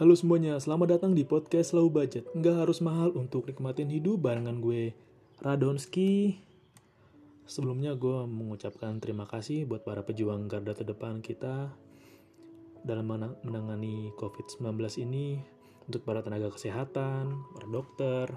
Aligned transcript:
Halo 0.00 0.16
semuanya, 0.16 0.56
selamat 0.56 0.96
datang 0.96 1.12
di 1.12 1.28
podcast 1.28 1.76
Low 1.76 1.92
Budget. 1.92 2.24
Nggak 2.32 2.64
harus 2.64 2.80
mahal 2.80 3.12
untuk 3.12 3.44
nikmatin 3.44 3.92
hidup 3.92 4.24
barengan 4.24 4.56
gue, 4.56 4.96
Radonski. 5.44 6.40
Sebelumnya 7.44 7.92
gue 7.92 8.24
mengucapkan 8.24 8.96
terima 8.96 9.28
kasih 9.28 9.68
buat 9.68 9.84
para 9.84 10.00
pejuang 10.00 10.48
garda 10.48 10.72
terdepan 10.72 11.20
kita 11.20 11.68
dalam 12.80 13.12
menangani 13.44 14.08
COVID-19 14.16 15.04
ini 15.04 15.36
untuk 15.84 16.00
para 16.08 16.24
tenaga 16.24 16.48
kesehatan, 16.48 17.36
para 17.52 17.68
dokter, 17.68 18.32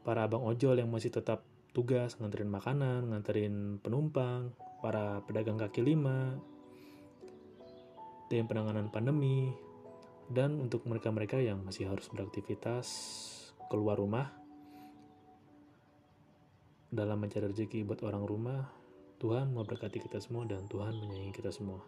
para 0.00 0.24
abang 0.24 0.48
ojol 0.48 0.80
yang 0.80 0.88
masih 0.88 1.12
tetap 1.12 1.44
tugas 1.76 2.16
nganterin 2.16 2.48
makanan, 2.48 3.12
nganterin 3.12 3.84
penumpang, 3.84 4.48
para 4.80 5.20
pedagang 5.28 5.60
kaki 5.60 5.84
lima, 5.84 6.40
tim 8.32 8.48
penanganan 8.48 8.88
pandemi, 8.88 9.52
dan 10.32 10.56
untuk 10.56 10.88
mereka-mereka 10.88 11.36
yang 11.36 11.60
masih 11.60 11.90
harus 11.90 12.08
beraktivitas 12.08 12.86
keluar 13.68 14.00
rumah 14.00 14.32
dalam 16.88 17.18
mencari 17.18 17.50
rezeki 17.50 17.82
buat 17.84 18.00
orang 18.06 18.22
rumah, 18.24 18.70
Tuhan 19.18 19.50
memberkati 19.50 19.98
kita 19.98 20.22
semua 20.22 20.46
dan 20.46 20.64
Tuhan 20.70 20.94
menyayangi 20.94 21.34
kita 21.34 21.50
semua. 21.50 21.82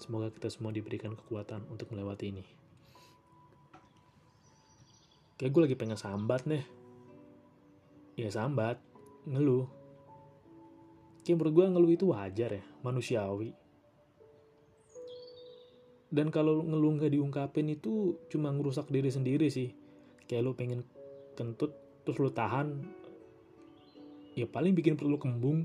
Semoga 0.00 0.32
kita 0.32 0.48
semua 0.48 0.72
diberikan 0.72 1.12
kekuatan 1.12 1.68
untuk 1.68 1.92
melewati 1.92 2.32
ini. 2.32 2.44
Kayak 5.36 5.52
gue 5.52 5.62
lagi 5.68 5.76
pengen 5.76 6.00
sambat 6.00 6.48
nih. 6.48 6.64
Ya 8.16 8.32
sambat, 8.32 8.80
ngeluh. 9.28 9.68
Kayak 11.22 11.36
menurut 11.38 11.52
gue 11.54 11.64
ngeluh 11.70 11.92
itu 11.92 12.04
wajar 12.10 12.50
ya, 12.58 12.64
manusiawi 12.82 13.61
dan 16.12 16.28
kalau 16.28 16.60
ngeluh 16.60 17.00
nggak 17.00 17.16
diungkapin 17.16 17.72
itu 17.72 18.20
cuma 18.28 18.52
ngerusak 18.52 18.92
diri 18.92 19.08
sendiri 19.08 19.48
sih. 19.48 19.72
Kayak 20.28 20.44
lo 20.44 20.52
pengen 20.52 20.84
kentut 21.32 21.72
terus 22.04 22.20
lo 22.20 22.28
tahan. 22.28 22.84
Ya 24.36 24.44
paling 24.44 24.76
bikin 24.76 25.00
perut 25.00 25.16
lo 25.16 25.18
kembung 25.18 25.64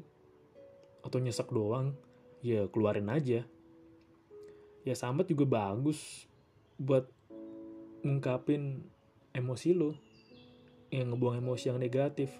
atau 1.03 1.19
nyesek 1.19 1.51
doang 1.51 1.99
ya 2.39 2.71
keluarin 2.71 3.11
aja. 3.11 3.43
Ya 4.87 4.95
sambat 4.95 5.27
juga 5.27 5.43
bagus 5.43 6.31
buat 6.79 7.11
ngungkapin 8.07 8.87
emosi 9.35 9.75
lo 9.75 9.99
yang 10.95 11.11
ngebuang 11.11 11.43
emosi 11.43 11.75
yang 11.75 11.79
negatif. 11.83 12.31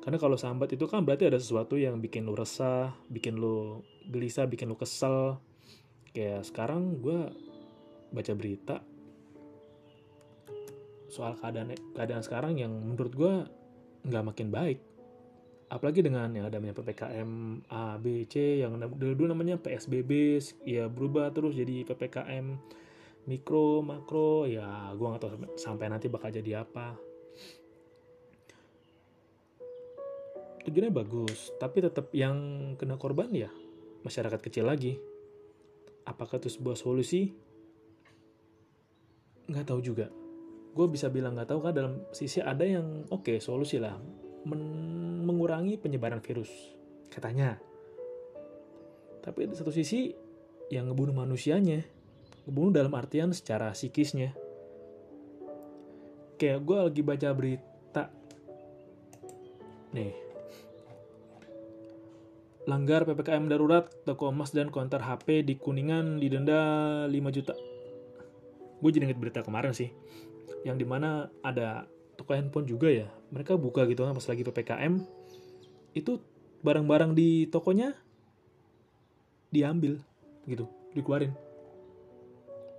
Karena 0.00 0.16
kalau 0.16 0.40
sambat 0.40 0.72
itu 0.72 0.88
kan 0.88 1.04
berarti 1.04 1.28
ada 1.28 1.36
sesuatu 1.36 1.76
yang 1.76 2.00
bikin 2.00 2.24
lo 2.24 2.32
resah 2.32 2.96
bikin 3.12 3.36
lo 3.36 3.84
gelisah 4.08 4.48
bikin 4.48 4.72
lo 4.72 4.80
kesel 4.80 5.36
kayak 6.12 6.44
sekarang 6.44 7.00
gue 7.00 7.32
baca 8.12 8.32
berita 8.36 8.84
soal 11.12 11.36
keadaan 11.36 11.76
keadaan 11.92 12.24
sekarang 12.24 12.56
yang 12.56 12.72
menurut 12.72 13.12
gue 13.12 13.34
nggak 14.08 14.24
makin 14.24 14.48
baik. 14.48 14.80
Apalagi 15.72 16.04
dengan 16.04 16.28
yang 16.36 16.48
adanya 16.48 16.76
ppkm 16.76 17.64
a 17.72 17.96
b 17.96 18.28
c 18.28 18.60
yang 18.60 18.76
dulu, 18.76 19.16
dulu 19.16 19.32
namanya 19.32 19.56
psbb 19.56 20.36
ya 20.68 20.88
berubah 20.88 21.32
terus 21.32 21.56
jadi 21.56 21.84
ppkm 21.88 22.60
mikro 23.24 23.80
makro 23.80 24.44
ya 24.44 24.92
gue 24.92 25.06
nggak 25.06 25.20
tahu 25.20 25.32
sampai 25.56 25.88
nanti 25.88 26.12
bakal 26.12 26.28
jadi 26.28 26.64
apa. 26.64 26.96
Tujuannya 30.64 30.92
bagus 30.92 31.52
tapi 31.56 31.80
tetap 31.80 32.12
yang 32.16 32.36
kena 32.76 32.96
korban 33.00 33.32
ya 33.32 33.48
masyarakat 34.04 34.40
kecil 34.44 34.68
lagi 34.68 35.11
apakah 36.06 36.38
itu 36.38 36.50
sebuah 36.50 36.76
solusi? 36.78 37.32
Nggak 39.48 39.66
tahu 39.68 39.80
juga. 39.82 40.06
Gue 40.72 40.86
bisa 40.88 41.12
bilang 41.12 41.36
nggak 41.36 41.50
tahu 41.52 41.60
kan 41.60 41.74
dalam 41.76 41.94
sisi 42.16 42.40
ada 42.40 42.64
yang 42.64 43.04
oke 43.12 43.28
okay, 43.28 43.36
solusi 43.38 43.76
lah. 43.76 43.98
Men 44.48 44.62
mengurangi 45.22 45.78
penyebaran 45.78 46.18
virus 46.18 46.50
katanya. 47.12 47.60
Tapi 49.22 49.46
di 49.46 49.54
satu 49.54 49.70
sisi 49.70 50.10
yang 50.72 50.90
ngebunuh 50.90 51.14
manusianya. 51.14 51.84
Ngebunuh 52.48 52.74
dalam 52.74 52.92
artian 52.98 53.30
secara 53.30 53.70
psikisnya. 53.70 54.34
Kayak 56.40 56.58
gue 56.66 56.78
lagi 56.90 57.02
baca 57.06 57.28
berita. 57.30 58.10
Nih 59.94 60.31
langgar 62.62 63.02
PPKM 63.02 63.50
darurat, 63.50 63.90
toko 64.06 64.30
emas 64.30 64.54
dan 64.54 64.70
konter 64.70 65.02
HP 65.02 65.42
di 65.42 65.58
Kuningan 65.58 66.22
didenda 66.22 66.60
5 67.10 67.34
juta. 67.34 67.54
Gue 68.78 68.90
jadi 68.94 69.10
inget 69.10 69.18
berita 69.18 69.42
kemarin 69.42 69.74
sih, 69.74 69.90
yang 70.62 70.78
di 70.78 70.86
mana 70.86 71.26
ada 71.42 71.90
toko 72.14 72.34
handphone 72.38 72.66
juga 72.66 72.86
ya, 72.86 73.10
mereka 73.34 73.58
buka 73.58 73.82
gitu 73.90 74.06
kan 74.06 74.14
pas 74.14 74.26
lagi 74.26 74.42
PPKM, 74.46 75.02
itu 75.98 76.22
barang-barang 76.62 77.18
di 77.18 77.50
tokonya 77.50 77.98
diambil 79.50 79.98
gitu, 80.46 80.70
dikeluarin. 80.94 81.34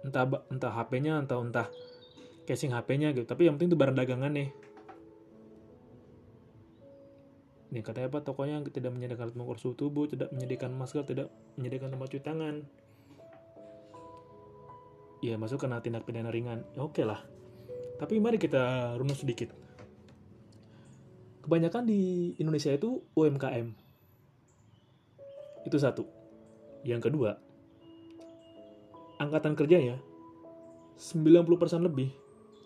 Entah 0.04 0.28
entah 0.52 0.72
HP-nya, 0.72 1.20
entah 1.20 1.40
entah 1.40 1.68
casing 2.48 2.72
HP-nya 2.72 3.12
gitu, 3.16 3.24
tapi 3.28 3.48
yang 3.48 3.56
penting 3.56 3.72
itu 3.72 3.80
barang 3.80 3.96
dagangan 3.96 4.32
nih 4.32 4.52
Nih 7.74 7.82
katanya 7.82 8.14
apa 8.14 8.22
tokonya 8.22 8.62
tidak 8.70 8.94
menyediakan 8.94 9.34
alat 9.34 9.58
suhu 9.58 9.74
tubuh, 9.74 10.06
tidak 10.06 10.30
menyediakan 10.30 10.78
masker, 10.78 11.10
tidak 11.10 11.34
menyediakan 11.58 11.98
tempat 11.98 12.08
cuci 12.14 12.22
tangan. 12.22 12.56
Ya 15.26 15.42
masuk 15.42 15.66
kena 15.66 15.82
tindak 15.82 16.06
pidana 16.06 16.30
ringan. 16.30 16.62
Ya, 16.78 16.86
Oke 16.86 17.02
okay 17.02 17.06
lah. 17.10 17.26
Tapi 17.98 18.22
mari 18.22 18.38
kita 18.38 18.94
runut 19.02 19.18
sedikit. 19.18 19.50
Kebanyakan 21.42 21.90
di 21.90 22.38
Indonesia 22.38 22.70
itu 22.70 23.02
UMKM. 23.18 23.74
Itu 25.66 25.78
satu. 25.82 26.06
Yang 26.86 27.10
kedua, 27.10 27.42
angkatan 29.18 29.58
kerjanya 29.58 29.98
90% 31.02 31.42
lebih, 31.82 32.14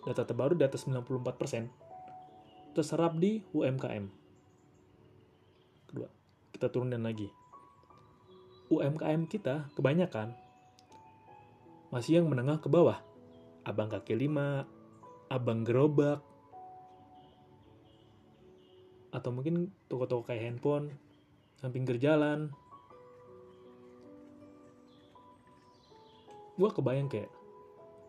data 0.03 0.27
terbaru 0.27 0.59
di 0.59 0.67
atas 0.67 0.83
94%, 0.83 2.75
terserap 2.75 3.15
di 3.15 3.39
UMKM 3.55 4.16
kita 6.57 6.73
turunin 6.73 7.05
lagi. 7.05 7.29
UMKM 8.73 9.29
kita 9.29 9.69
kebanyakan 9.77 10.33
masih 11.93 12.17
yang 12.17 12.25
menengah 12.25 12.57
ke 12.57 12.65
bawah. 12.65 12.97
Abang 13.61 13.93
kaki 13.93 14.17
lima 14.17 14.65
abang 15.29 15.61
gerobak 15.61 16.25
atau 19.13 19.29
mungkin 19.29 19.69
toko-toko 19.85 20.33
kayak 20.33 20.49
handphone 20.49 20.97
samping 21.61 21.85
pinggir 21.85 22.01
jalan. 22.01 22.49
Gue 26.57 26.73
kebayang 26.73 27.05
kayak 27.05 27.29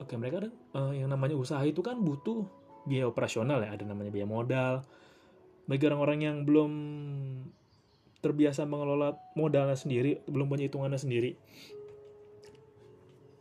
oke 0.00 0.14
mereka 0.16 0.48
ada 0.48 0.50
uh, 0.72 0.96
yang 0.96 1.12
namanya 1.12 1.36
usaha 1.36 1.60
itu 1.68 1.84
kan 1.84 2.00
butuh 2.00 2.48
biaya 2.88 3.04
operasional 3.04 3.60
ya 3.60 3.76
ada 3.76 3.84
namanya 3.84 4.08
biaya 4.08 4.24
modal. 4.24 4.74
Bagi 5.68 5.84
orang-orang 5.84 6.18
yang 6.24 6.36
belum 6.48 6.72
terbiasa 8.18 8.66
mengelola 8.66 9.14
modalnya 9.38 9.78
sendiri 9.78 10.26
belum 10.26 10.50
punya 10.50 10.66
hitungannya 10.66 10.98
sendiri. 10.98 11.38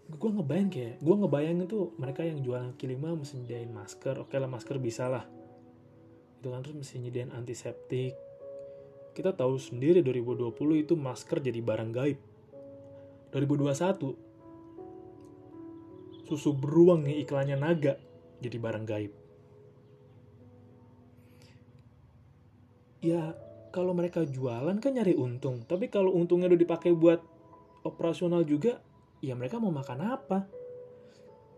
Gue 0.07 0.31
ngebayang 0.31 0.69
kayak 0.71 0.95
gue 1.03 1.15
ngebayang 1.19 1.67
itu 1.67 1.91
mereka 1.99 2.23
yang 2.23 2.39
jualan 2.39 2.71
kaki 2.77 2.95
lima 2.95 3.11
mesti 3.11 3.43
nyediain 3.43 3.73
masker 3.73 4.23
oke 4.23 4.38
lah 4.38 4.47
masker 4.47 4.77
bisa 4.79 5.09
lah. 5.11 5.25
Itu 6.39 6.53
kan 6.53 6.61
terus 6.63 6.77
mesti 6.77 7.01
nyediain 7.01 7.33
antiseptik. 7.33 8.15
Kita 9.17 9.33
tahu 9.33 9.57
sendiri 9.57 10.05
2020 10.05 10.53
itu 10.85 10.94
masker 10.94 11.41
jadi 11.41 11.59
barang 11.59 11.91
gaib. 11.91 12.19
2021 13.33 14.27
susu 16.27 16.51
beruang 16.51 17.07
nih 17.07 17.24
iklannya 17.24 17.57
naga 17.57 17.95
jadi 18.44 18.57
barang 18.62 18.85
gaib. 18.85 19.12
Ya 23.01 23.46
kalau 23.77 23.94
mereka 23.94 24.25
jualan 24.25 24.74
kan 24.81 24.89
nyari 24.89 25.13
untung. 25.13 25.62
Tapi 25.69 25.94
kalau 25.94 26.09
untungnya 26.18 26.50
udah 26.50 26.57
dipakai 26.57 26.97
buat 26.97 27.21
operasional 27.85 28.41
juga 28.41 28.81
ya 29.21 29.38
mereka 29.38 29.62
mau 29.62 29.69
makan 29.69 30.00
apa? 30.01 30.50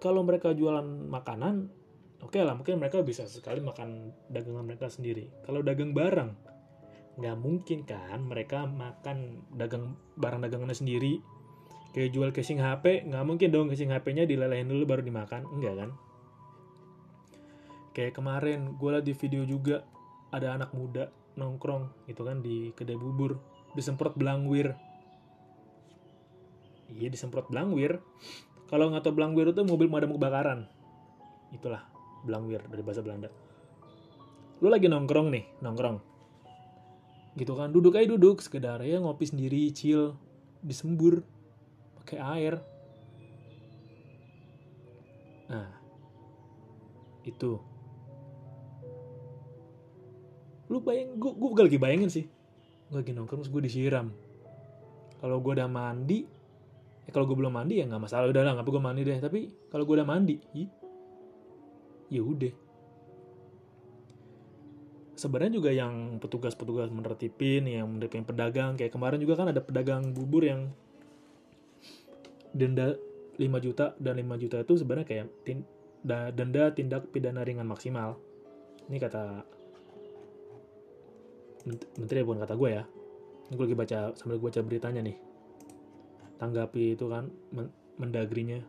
Kalau 0.04 0.28
mereka 0.28 0.52
jualan 0.52 0.84
makanan 0.84 1.72
oke 2.20 2.36
okay 2.36 2.44
lah 2.44 2.60
mungkin 2.60 2.76
mereka 2.76 3.00
bisa 3.08 3.24
sekali 3.24 3.64
makan 3.64 4.12
dagangan 4.28 4.68
mereka 4.68 4.92
sendiri. 4.92 5.32
Kalau 5.48 5.64
dagang 5.64 5.96
barang 5.96 6.52
nggak 7.24 7.36
mungkin 7.40 7.88
kan 7.88 8.20
mereka 8.28 8.68
makan 8.68 9.48
dagang 9.56 9.96
barang 10.20 10.44
dagangannya 10.44 10.76
sendiri. 10.76 11.24
Kayak 11.96 12.12
jual 12.12 12.30
casing 12.36 12.60
HP 12.60 13.08
nggak 13.08 13.24
mungkin 13.24 13.48
dong 13.48 13.72
casing 13.72 13.96
HP-nya 13.96 14.28
dilelehin 14.28 14.68
dulu 14.68 14.84
baru 14.84 15.08
dimakan. 15.08 15.48
Enggak 15.56 15.88
kan? 15.88 15.90
Kayak 17.96 18.20
kemarin 18.20 18.76
gue 18.76 18.90
liat 18.92 19.08
di 19.08 19.16
video 19.16 19.48
juga 19.48 19.88
ada 20.36 20.60
anak 20.60 20.76
muda 20.76 21.19
nongkrong 21.40 22.06
gitu 22.12 22.28
kan 22.28 22.44
di 22.44 22.76
kedai 22.76 23.00
bubur. 23.00 23.40
Disemprot 23.74 24.20
belangwir. 24.20 24.76
Iya 26.92 27.08
disemprot 27.08 27.48
belangwir. 27.48 28.04
Kalau 28.68 28.92
nggak 28.92 29.08
tahu 29.08 29.16
blangwir 29.18 29.56
itu 29.56 29.64
mobil 29.64 29.88
pemadam 29.88 30.14
kebakaran. 30.14 30.60
Itulah 31.56 31.88
blangwir 32.28 32.62
dari 32.68 32.84
bahasa 32.84 33.02
Belanda. 33.02 33.32
Lu 34.60 34.68
lagi 34.68 34.92
nongkrong 34.92 35.32
nih 35.32 35.46
nongkrong. 35.64 35.98
Gitu 37.40 37.54
kan 37.56 37.72
duduk 37.72 37.96
aja 37.96 38.10
duduk. 38.10 38.44
Sekedar 38.44 38.84
ya 38.84 39.00
ngopi 39.00 39.26
sendiri 39.26 39.72
chill. 39.72 40.14
Disembur 40.60 41.24
pakai 42.04 42.20
air. 42.20 42.54
Nah 45.50 45.72
itu 47.26 47.58
lu 50.70 50.80
bayang 50.86 51.18
gue 51.18 51.32
gue 51.34 51.64
lagi 51.66 51.80
bayangin 51.82 52.10
sih. 52.14 52.26
Gue 52.90 53.02
lagi 53.02 53.12
nongkrong 53.14 53.42
terus 53.44 53.52
gue 53.52 53.62
disiram. 53.66 54.14
Kalau 55.20 55.42
gue 55.42 55.54
udah 55.58 55.68
mandi 55.68 56.24
ya 57.04 57.10
kalau 57.10 57.26
gue 57.26 57.38
belum 57.38 57.54
mandi 57.54 57.82
ya 57.82 57.86
nggak 57.90 58.02
masalah. 58.06 58.30
Udah 58.30 58.46
lah 58.46 58.54
nggak 58.58 58.70
gue 58.70 58.82
mandi 58.82 59.02
deh. 59.02 59.18
Tapi 59.18 59.40
kalau 59.74 59.84
gue 59.84 59.96
udah 59.98 60.08
mandi 60.08 60.38
ya 62.10 62.22
udah. 62.22 62.54
Sebenarnya 65.20 65.60
juga 65.60 65.76
yang 65.76 66.16
petugas-petugas 66.24 66.88
menertipin 66.96 67.68
yang 67.68 67.92
menertipin 67.92 68.24
pedagang 68.24 68.80
kayak 68.80 68.96
kemarin 68.96 69.20
juga 69.20 69.44
kan 69.44 69.52
ada 69.52 69.60
pedagang 69.60 70.16
bubur 70.16 70.48
yang 70.48 70.72
denda 72.56 72.96
5 73.36 73.66
juta 73.66 74.00
dan 74.00 74.16
5 74.16 74.42
juta 74.42 74.64
itu 74.64 74.74
sebenarnya 74.80 75.08
kayak 75.08 75.26
tin, 75.44 75.68
denda 76.08 76.72
tindak 76.72 77.12
pidana 77.12 77.44
ringan 77.44 77.68
maksimal. 77.68 78.16
Ini 78.88 78.96
kata 78.96 79.44
menteri 81.68 82.24
bukan 82.24 82.44
kata 82.46 82.56
gue 82.56 82.70
ya. 82.70 82.84
Ini 83.50 83.54
gue 83.58 83.66
lagi 83.66 83.78
baca 83.78 84.00
sambil 84.16 84.38
gue 84.38 84.48
baca 84.52 84.62
beritanya 84.62 85.02
nih. 85.04 85.18
Tanggapi 86.40 86.96
itu 86.96 87.06
kan 87.10 87.28
mendagrinya. 88.00 88.62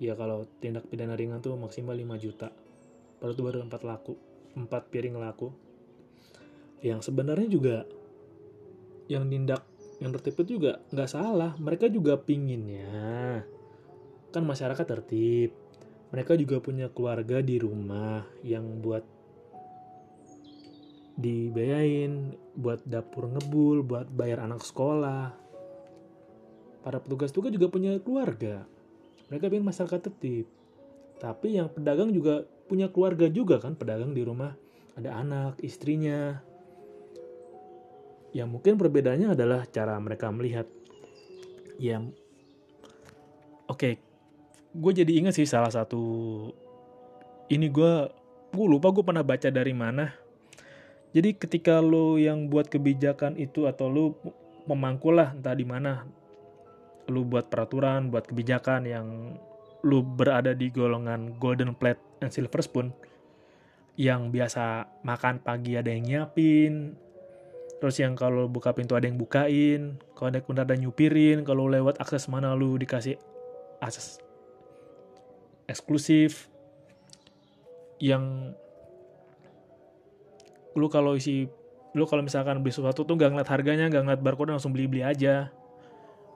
Ya 0.00 0.16
kalau 0.16 0.48
tindak 0.62 0.88
pidana 0.88 1.16
ringan 1.16 1.42
tuh 1.42 1.56
maksimal 1.56 1.96
5 1.96 2.22
juta. 2.22 2.48
Baru 3.20 3.32
itu 3.36 3.42
baru 3.44 3.64
4 3.66 3.72
laku 3.84 4.14
4 4.56 4.66
piring 4.90 5.16
laku. 5.18 5.50
Yang 6.80 7.12
sebenarnya 7.12 7.48
juga 7.48 7.76
yang 9.10 9.26
nindak 9.26 9.66
yang 10.00 10.16
tertib 10.16 10.40
itu 10.44 10.56
juga 10.60 10.80
nggak 10.92 11.10
salah. 11.10 11.52
Mereka 11.60 11.92
juga 11.92 12.16
pinginnya 12.16 13.44
kan 14.30 14.46
masyarakat 14.46 14.86
tertib 14.86 15.50
mereka 16.10 16.34
juga 16.34 16.58
punya 16.58 16.90
keluarga 16.90 17.38
di 17.38 17.58
rumah 17.58 18.26
yang 18.42 18.82
buat 18.82 19.02
dibayain 21.20 22.34
buat 22.56 22.80
dapur 22.88 23.28
ngebul 23.28 23.84
buat 23.84 24.08
bayar 24.08 24.42
anak 24.44 24.64
sekolah. 24.64 25.36
Para 26.80 26.98
petugas 26.98 27.30
juga 27.30 27.52
juga 27.52 27.68
punya 27.68 28.00
keluarga. 28.00 28.64
Mereka 29.28 29.52
pengen 29.52 29.68
masyarakat 29.68 30.00
tertib. 30.00 30.48
Tapi 31.20 31.60
yang 31.60 31.68
pedagang 31.68 32.10
juga 32.10 32.48
punya 32.66 32.88
keluarga 32.88 33.28
juga 33.28 33.60
kan 33.60 33.76
pedagang 33.76 34.16
di 34.16 34.24
rumah. 34.24 34.56
Ada 34.96 35.20
anak 35.20 35.60
istrinya. 35.60 36.40
Ya 38.32 38.48
mungkin 38.48 38.80
perbedaannya 38.80 39.36
adalah 39.36 39.68
cara 39.68 39.94
mereka 40.00 40.32
melihat. 40.32 40.64
Ya 41.76 42.00
oke 43.70 43.78
okay, 43.78 43.92
gue 44.74 44.92
jadi 45.02 45.12
ingat 45.22 45.38
sih 45.38 45.46
salah 45.46 45.70
satu 45.70 46.02
ini 47.46 47.70
gue 47.70 47.92
gue 48.50 48.66
lupa 48.66 48.90
gue 48.90 49.06
pernah 49.06 49.22
baca 49.22 49.46
dari 49.46 49.70
mana 49.70 50.10
jadi 51.10 51.34
ketika 51.34 51.82
lo 51.82 52.16
yang 52.16 52.46
buat 52.46 52.70
kebijakan 52.70 53.34
itu 53.34 53.66
atau 53.66 53.90
lo 53.90 54.04
memangkul 54.70 55.18
lah 55.18 55.34
entah 55.34 55.54
di 55.54 55.66
mana 55.66 56.06
lo 57.10 57.26
buat 57.26 57.50
peraturan 57.50 58.14
buat 58.14 58.30
kebijakan 58.30 58.86
yang 58.86 59.06
lo 59.82 59.98
berada 60.04 60.54
di 60.54 60.70
golongan 60.70 61.40
golden 61.40 61.74
plate 61.74 61.98
and 62.22 62.30
silver 62.30 62.62
spoon 62.62 62.94
yang 63.98 64.30
biasa 64.30 64.86
makan 65.02 65.42
pagi 65.42 65.74
ada 65.74 65.90
yang 65.90 66.06
nyiapin 66.06 66.94
terus 67.80 67.96
yang 67.98 68.12
kalau 68.14 68.46
buka 68.46 68.76
pintu 68.76 68.94
ada 68.94 69.08
yang 69.08 69.16
bukain 69.16 69.96
kalau 70.14 70.28
ada 70.30 70.44
ada 70.44 70.76
nyupirin 70.76 71.42
kalau 71.42 71.66
lewat 71.66 71.96
akses 71.98 72.28
mana 72.28 72.52
lu 72.52 72.76
dikasih 72.76 73.16
akses 73.80 74.20
eksklusif 75.66 76.52
yang 78.00 78.52
lu 80.74 80.86
kalau 80.86 81.18
isi 81.18 81.50
lu 81.94 82.06
kalau 82.06 82.22
misalkan 82.22 82.62
beli 82.62 82.70
sesuatu 82.70 83.02
tuh 83.02 83.14
gak 83.18 83.34
ngeliat 83.34 83.50
harganya 83.50 83.90
gak 83.90 84.06
ngeliat 84.06 84.22
barcode 84.22 84.54
langsung 84.54 84.70
beli 84.70 84.86
beli 84.86 85.02
aja 85.02 85.50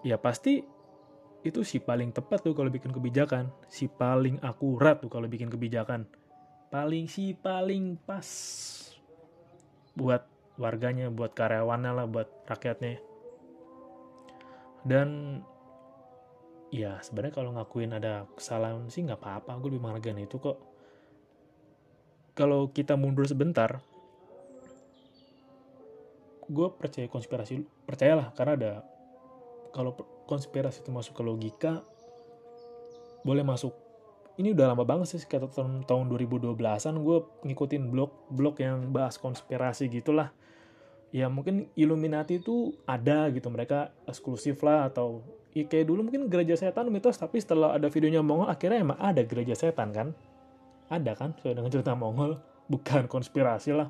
ya 0.03 0.17
pasti 0.19 0.67
itu 1.45 1.61
si 1.63 1.79
paling 1.79 2.11
tepat 2.11 2.41
tuh 2.43 2.57
kalau 2.57 2.73
bikin 2.73 2.91
kebijakan 2.91 3.53
si 3.71 3.87
paling 3.87 4.41
akurat 4.43 4.99
tuh 4.99 5.13
kalau 5.13 5.31
bikin 5.31 5.47
kebijakan 5.53 6.09
paling 6.73 7.07
si 7.07 7.37
paling 7.39 7.95
pas 8.03 8.27
buat 9.95 10.27
warganya, 10.59 11.11
buat 11.11 11.35
karyawannya 11.35 11.93
lah, 11.95 12.07
buat 12.07 12.29
rakyatnya. 12.47 12.99
Dan 14.85 15.41
ya 16.75 16.99
sebenarnya 17.01 17.35
kalau 17.35 17.51
ngakuin 17.57 17.95
ada 17.95 18.27
kesalahan 18.35 18.91
sih 18.91 19.07
nggak 19.07 19.23
apa-apa, 19.23 19.59
gue 19.63 19.69
lebih 19.75 19.83
menghargai 19.83 20.19
itu 20.19 20.37
kok. 20.39 20.59
Kalau 22.35 22.67
kita 22.75 22.99
mundur 22.99 23.25
sebentar, 23.31 23.79
gue 26.49 26.69
percaya 26.77 27.07
konspirasi, 27.09 27.65
percayalah 27.89 28.33
karena 28.37 28.53
ada 28.57 28.73
kalau 29.75 29.97
konspirasi 30.31 30.87
itu 30.87 30.91
masuk 30.95 31.19
ke 31.19 31.23
logika, 31.27 31.73
boleh 33.27 33.43
masuk. 33.43 33.75
Ini 34.35 34.51
udah 34.51 34.75
lama 34.75 34.83
banget 34.83 35.15
sih 35.15 35.23
kata 35.23 35.47
tahun, 35.51 35.87
tahun 35.87 36.11
2012-an 36.11 36.95
gue 37.03 37.19
ngikutin 37.47 37.83
blog-blog 37.91 38.55
yang 38.59 38.91
bahas 38.91 39.19
konspirasi 39.19 39.87
gitulah. 39.91 40.35
Ya 41.15 41.31
mungkin 41.31 41.71
Illuminati 41.79 42.43
itu 42.43 42.75
ada 42.91 43.31
gitu 43.31 43.47
mereka 43.47 43.95
eksklusif 44.11 44.59
lah 44.67 44.91
atau 44.91 45.23
ya 45.55 45.63
kayak 45.63 45.87
dulu 45.87 46.11
mungkin 46.11 46.27
gereja 46.27 46.59
setan 46.59 46.91
mitos 46.91 47.15
tapi 47.15 47.39
setelah 47.39 47.79
ada 47.79 47.87
videonya 47.87 48.27
Mongol 48.27 48.51
akhirnya 48.51 48.83
emang 48.83 48.99
ada 48.99 49.23
gereja 49.23 49.55
setan 49.55 49.95
kan? 49.95 50.11
Ada 50.91 51.15
kan? 51.15 51.39
Sesuai 51.39 51.55
dengan 51.55 51.71
cerita 51.71 51.95
Mongol. 51.95 52.43
Bukan 52.67 53.07
konspirasi 53.07 53.71
lah 53.71 53.87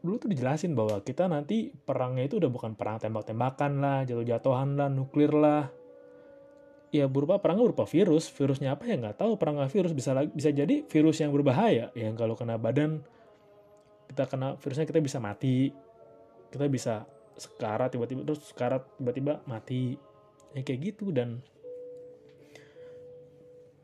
dulu 0.00 0.16
tuh 0.16 0.28
dijelasin 0.32 0.72
bahwa 0.72 1.00
kita 1.04 1.28
nanti 1.28 1.68
perangnya 1.72 2.24
itu 2.24 2.40
udah 2.40 2.48
bukan 2.48 2.72
perang 2.72 2.96
tembak-tembakan 2.96 3.72
lah 3.80 3.98
jatuh-jatuhan 4.08 4.76
lah 4.80 4.88
nuklir 4.88 5.32
lah. 5.32 5.68
Ya 6.90 7.06
berupa 7.06 7.38
perang 7.38 7.62
berupa 7.62 7.86
virus. 7.86 8.26
Virusnya 8.32 8.74
apa 8.74 8.88
ya 8.88 8.98
nggak 8.98 9.20
tahu 9.20 9.38
perang 9.38 9.60
virus. 9.68 9.94
Bisa 9.94 10.16
bisa 10.26 10.50
jadi 10.50 10.82
virus 10.88 11.22
yang 11.22 11.30
berbahaya. 11.30 11.94
Yang 11.94 12.14
kalau 12.18 12.34
kena 12.34 12.58
badan 12.58 13.04
kita 14.10 14.26
kena 14.26 14.58
virusnya 14.58 14.88
kita 14.88 14.98
bisa 14.98 15.22
mati. 15.22 15.70
Kita 16.50 16.66
bisa 16.66 17.06
sekarat 17.38 17.94
tiba-tiba 17.94 18.26
terus 18.26 18.42
sekarat 18.50 18.82
tiba-tiba 18.98 19.38
mati. 19.46 19.94
Ya 20.56 20.66
kayak 20.66 20.80
gitu. 20.96 21.14
Dan 21.14 21.38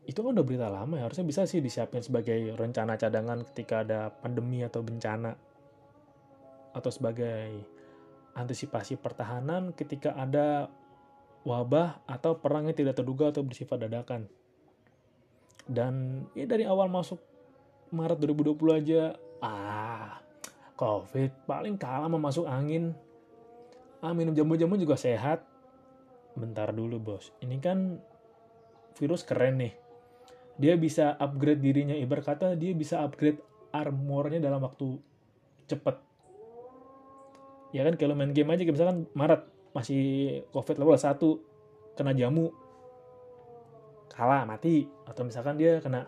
itu 0.07 0.19
kan 0.19 0.35
udah 0.35 0.43
berita 0.43 0.67
lama 0.67 0.99
ya. 0.99 1.07
Harusnya 1.07 1.27
bisa 1.29 1.47
sih 1.47 1.63
disiapin 1.63 2.03
sebagai 2.03 2.59
rencana 2.59 2.99
cadangan 2.99 3.47
ketika 3.55 3.87
ada 3.87 4.11
pandemi 4.11 4.67
atau 4.67 4.83
bencana 4.83 5.39
atau 6.77 6.93
sebagai 6.93 7.65
antisipasi 8.37 9.01
pertahanan 9.01 9.73
ketika 9.73 10.13
ada 10.13 10.69
wabah 11.49 12.05
atau 12.05 12.37
perang 12.37 12.69
yang 12.69 12.77
tidak 12.77 13.01
terduga 13.01 13.33
atau 13.33 13.41
bersifat 13.41 13.89
dadakan. 13.89 14.29
Dan 15.65 16.27
ya 16.37 16.45
dari 16.45 16.69
awal 16.69 16.93
masuk 16.93 17.19
Maret 17.91 18.19
2020 18.21 18.79
aja, 18.83 19.03
ah, 19.41 20.21
COVID 20.77 21.49
paling 21.49 21.81
kalah 21.81 22.11
sama 22.11 22.19
masuk 22.21 22.45
angin. 22.45 22.93
Ah, 24.05 24.13
minum 24.13 24.37
jamu-jamu 24.37 24.77
juga 24.77 25.01
sehat. 25.01 25.43
Bentar 26.37 26.69
dulu 26.77 27.01
bos, 27.01 27.33
ini 27.41 27.57
kan 27.57 27.97
virus 29.01 29.25
keren 29.25 29.57
nih. 29.57 29.75
Dia 30.61 30.77
bisa 30.77 31.17
upgrade 31.17 31.65
dirinya, 31.65 31.97
ibarat 31.97 32.25
kata 32.29 32.47
dia 32.61 32.77
bisa 32.77 33.01
upgrade 33.01 33.41
armornya 33.73 34.43
dalam 34.43 34.61
waktu 34.61 35.01
cepet. 35.65 36.06
Ya 37.75 37.83
kan 37.83 37.95
kalau 37.99 38.15
main 38.15 38.31
game 38.31 38.53
aja 38.55 38.63
misalkan 38.67 39.11
Maret 39.17 39.43
masih 39.75 40.03
covid 40.55 40.79
level 40.79 40.97
1 40.97 41.97
kena 41.99 42.13
jamu 42.15 42.55
kalah 44.13 44.47
mati. 44.49 44.87
Atau 45.05 45.27
misalkan 45.27 45.59
dia 45.59 45.83
kena 45.83 46.07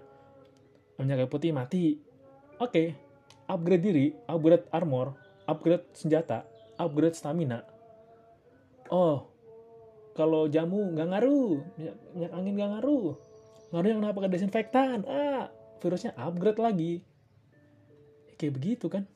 minyak 0.98 1.30
putih 1.30 1.50
mati. 1.54 1.98
Oke 2.58 2.70
okay. 2.70 2.86
upgrade 3.46 3.84
diri 3.84 4.06
upgrade 4.26 4.66
armor 4.74 5.14
upgrade 5.46 5.86
senjata 5.94 6.44
upgrade 6.76 7.14
stamina. 7.14 7.62
Oh 8.90 9.28
kalau 10.18 10.50
jamu 10.50 10.90
nggak 10.98 11.14
ngaruh 11.14 11.62
minyak, 11.78 11.96
minyak 12.14 12.32
angin 12.34 12.52
nggak 12.58 12.70
ngaruh. 12.74 13.06
Ngaruh 13.70 13.88
yang 13.88 14.00
kenapa? 14.02 14.18
Ke 14.26 14.28
desinfektan 14.34 14.98
ah 15.06 15.46
virusnya 15.78 16.12
upgrade 16.18 16.58
lagi. 16.58 16.92
Kayak 18.38 18.54
begitu 18.58 18.86
kan 18.90 19.06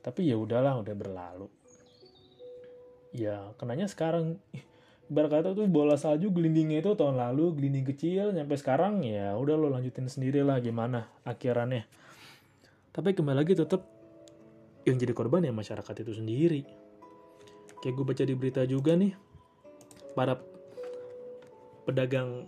tapi 0.00 0.28
ya 0.28 0.36
udahlah 0.36 0.80
udah 0.80 0.94
berlalu. 0.96 1.48
Ya 3.10 3.52
kenanya 3.58 3.90
sekarang 3.90 4.38
berkata 5.10 5.50
tuh 5.50 5.66
bola 5.66 5.98
salju 5.98 6.30
gelindingnya 6.30 6.86
itu 6.86 6.94
tahun 6.94 7.18
lalu 7.18 7.58
gelinding 7.58 7.82
kecil 7.90 8.30
nyampe 8.30 8.54
sekarang 8.54 9.02
ya 9.02 9.34
udah 9.34 9.58
lo 9.58 9.66
lanjutin 9.66 10.06
sendiri 10.06 10.46
lah 10.46 10.62
gimana 10.62 11.10
akhirannya. 11.26 11.84
Tapi 12.90 13.14
kembali 13.14 13.36
lagi 13.36 13.54
tetap 13.58 13.82
yang 14.86 14.96
jadi 14.96 15.12
korban 15.12 15.44
ya 15.44 15.52
masyarakat 15.52 15.94
itu 16.06 16.12
sendiri. 16.14 16.62
Kayak 17.82 17.94
gue 17.96 18.04
baca 18.06 18.22
di 18.24 18.34
berita 18.38 18.62
juga 18.68 18.94
nih 18.94 19.12
para 20.14 20.38
pedagang 21.88 22.46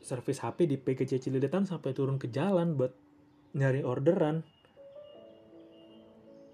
servis 0.00 0.40
HP 0.40 0.64
di 0.64 0.76
PGC 0.80 1.20
Cilidetan 1.20 1.68
sampai 1.68 1.92
turun 1.92 2.16
ke 2.16 2.32
jalan 2.32 2.74
buat 2.74 2.96
nyari 3.52 3.84
orderan 3.84 4.46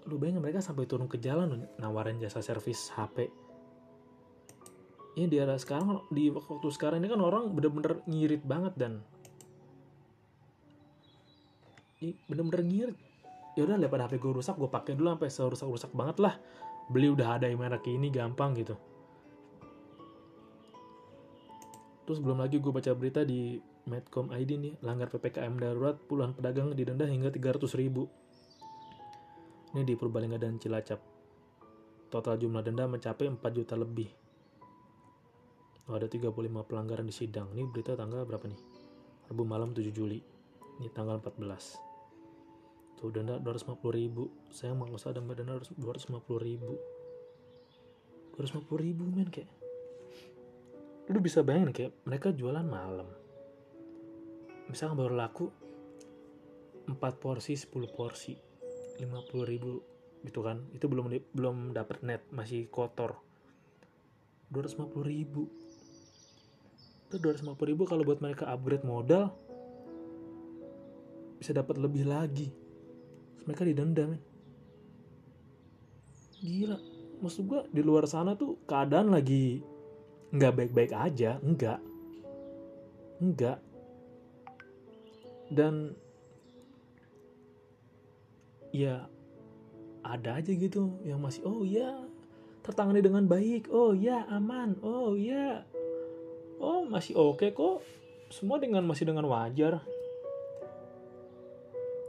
lu 0.07 0.15
bayangin 0.15 0.39
mereka 0.39 0.63
sampai 0.63 0.87
turun 0.87 1.11
ke 1.11 1.19
jalan 1.19 1.67
nawarin 1.77 2.17
jasa 2.17 2.39
servis 2.39 2.89
HP 2.95 3.27
ya 5.17 5.25
di 5.25 5.41
era 5.41 5.57
sekarang 5.57 6.05
di 6.13 6.29
waktu 6.29 6.69
sekarang 6.69 7.01
ini 7.01 7.09
kan 7.09 7.17
orang 7.17 7.49
bener-bener 7.49 8.05
ngirit 8.05 8.45
banget 8.45 8.77
dan. 8.77 9.01
Bener-bener 12.29 12.61
ngirit. 12.61 12.97
Ya 13.57 13.65
udah 13.65 13.81
daripada 13.81 14.05
HP 14.05 14.21
gue 14.21 14.37
rusak 14.37 14.61
gue 14.61 14.69
pakai 14.69 14.93
dulu 14.93 15.17
sampai 15.17 15.33
serusak-rusak 15.33 15.91
banget 15.97 16.21
lah. 16.21 16.37
Beli 16.93 17.09
udah 17.09 17.41
ada 17.41 17.49
yang 17.49 17.57
merek 17.57 17.89
ini 17.89 18.13
gampang 18.13 18.53
gitu. 18.53 18.77
Terus 22.05 22.21
belum 22.21 22.37
lagi 22.37 22.61
gue 22.61 22.69
baca 22.69 22.93
berita 22.93 23.25
di 23.25 23.57
Medcom 23.89 24.29
ID 24.29 24.61
nih 24.61 24.73
langgar 24.85 25.09
PPKM 25.09 25.57
darurat 25.57 25.97
puluhan 25.97 26.37
pedagang 26.37 26.77
didenda 26.77 27.09
hingga 27.09 27.33
300 27.33 27.65
ribu 27.73 28.05
ini 29.77 29.85
di 29.85 29.93
Purbalingga 29.93 30.41
dan 30.41 30.57
Cilacap. 30.57 30.97
Total 32.09 32.33
jumlah 32.41 32.65
denda 32.65 32.89
mencapai 32.89 33.29
4 33.29 33.37
juta 33.53 33.77
lebih. 33.77 34.09
Oh, 35.85 35.93
ada 35.93 36.09
35 36.09 36.33
pelanggaran 36.65 37.05
di 37.05 37.13
sidang. 37.13 37.53
Ini 37.53 37.69
berita 37.69 37.93
tanggal 37.93 38.25
berapa 38.25 38.49
nih? 38.49 38.57
Rabu 39.29 39.45
malam 39.45 39.77
7 39.77 39.93
Juli. 39.93 40.17
Ini 40.81 40.89
tanggal 40.89 41.21
14 41.21 42.97
tuh 42.97 43.13
denda 43.13 43.37
250 43.37 43.77
ribu. 43.93 44.49
Saya 44.49 44.73
mau 44.73 44.89
usah 44.89 45.13
denda 45.13 45.37
250 45.37 46.17
ribu. 46.41 46.73
250 48.33 48.81
ribu 48.81 49.05
men 49.05 49.29
kayak. 49.29 49.53
Lu 51.13 51.21
bisa 51.21 51.45
bayangin 51.45 51.69
kayak 51.69 51.93
mereka 52.09 52.33
jualan 52.33 52.65
malam. 52.65 53.05
Misalnya 54.73 54.97
baru 54.97 55.13
laku 55.13 55.45
4 56.89 56.97
porsi 57.21 57.53
10 57.53 57.93
porsi 57.93 58.56
50 58.99 59.45
ribu 59.47 59.81
gitu 60.25 60.43
kan. 60.43 60.65
Itu 60.73 60.89
belum 60.89 61.13
belum 61.33 61.77
dapat 61.77 62.03
net 62.03 62.23
masih 62.33 62.67
kotor. 62.67 63.17
250 64.51 65.03
ribu. 65.05 65.47
Itu 67.07 67.21
250 67.21 67.71
ribu 67.71 67.83
kalau 67.87 68.03
buat 68.03 68.19
mereka 68.19 68.49
upgrade 68.51 68.83
modal 68.83 69.31
bisa 71.37 71.53
dapat 71.53 71.77
lebih 71.77 72.09
lagi. 72.09 72.49
Terus 73.37 73.45
mereka 73.45 73.63
didenda 73.63 74.03
men. 74.09 74.21
Gila. 76.41 76.77
Maksud 77.17 77.43
gua 77.49 77.61
di 77.69 77.81
luar 77.81 78.05
sana 78.05 78.37
tuh 78.37 78.61
keadaan 78.69 79.13
lagi 79.13 79.61
nggak 80.33 80.53
baik-baik 80.53 80.93
aja. 80.93 81.37
Enggak 81.41 81.81
enggak 83.17 83.57
dan 85.49 85.95
ya 88.71 89.07
ada 90.07 90.39
aja 90.39 90.51
gitu 90.55 90.99
yang 91.03 91.19
masih 91.19 91.43
oh 91.43 91.67
ya 91.67 92.07
tertangani 92.63 92.99
dengan 92.99 93.23
baik. 93.27 93.71
Oh 93.71 93.95
ya 93.95 94.27
aman. 94.27 94.75
Oh 94.83 95.15
ya 95.15 95.63
oh 96.59 96.83
masih 96.87 97.15
oke 97.15 97.39
okay 97.43 97.49
kok. 97.55 97.83
Semua 98.27 98.59
dengan 98.59 98.83
masih 98.83 99.07
dengan 99.07 99.27
wajar. 99.27 99.79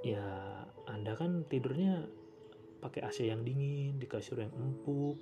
Ya 0.02 0.26
anda 0.90 1.14
kan 1.14 1.46
tidurnya 1.46 2.06
pakai 2.78 3.06
AC 3.06 3.26
yang 3.26 3.42
dingin 3.42 3.98
di 3.98 4.06
kasur 4.10 4.42
yang 4.42 4.54
empuk. 4.54 5.18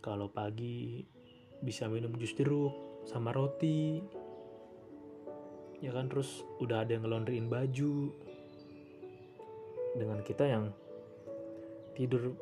Kalau 0.00 0.32
pagi 0.32 1.04
bisa 1.60 1.88
minum 1.88 2.12
jus 2.16 2.32
jeruk 2.36 3.04
sama 3.08 3.32
roti. 3.32 4.00
Ya 5.80 5.96
kan 5.96 6.12
terus 6.12 6.44
udah 6.60 6.84
ada 6.84 6.92
yang 6.92 7.08
ngelondriin 7.08 7.48
baju 7.48 8.12
dengan 9.96 10.22
kita 10.22 10.46
yang 10.46 10.70
tidur 11.98 12.34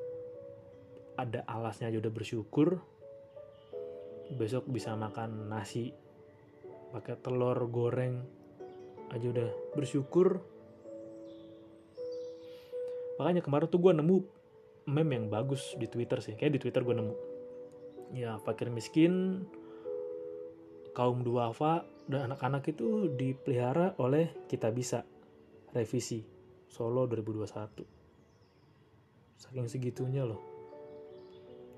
ada 1.18 1.42
alasnya 1.48 1.90
aja 1.90 1.98
udah 1.98 2.12
bersyukur 2.12 2.78
besok 4.36 4.68
bisa 4.68 4.92
makan 4.92 5.48
nasi 5.48 5.96
pakai 6.92 7.16
telur 7.20 7.56
goreng 7.68 8.20
aja 9.08 9.26
udah 9.28 9.50
bersyukur. 9.72 10.40
Makanya 13.16 13.40
kemarin 13.40 13.68
tuh 13.72 13.80
gue 13.80 13.92
nemu 13.96 14.16
meme 14.88 15.12
yang 15.16 15.26
bagus 15.32 15.76
di 15.76 15.88
Twitter 15.88 16.20
sih 16.20 16.36
kayak 16.36 16.56
di 16.56 16.60
Twitter 16.60 16.84
gue 16.84 16.96
nemu. 16.96 17.14
Ya 18.16 18.36
fakir 18.40 18.72
miskin 18.72 19.44
kaum 20.96 21.24
duafa 21.24 21.84
dan 22.08 22.32
anak-anak 22.32 22.68
itu 22.72 23.12
dipelihara 23.12 23.96
oleh 24.00 24.32
kita 24.48 24.72
bisa 24.72 25.04
revisi 25.76 26.37
Solo 26.68 27.08
2021 27.08 27.98
saking 29.38 29.70
segitunya 29.70 30.26
loh. 30.26 30.42